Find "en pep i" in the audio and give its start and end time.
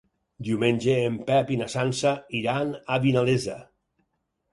1.09-1.57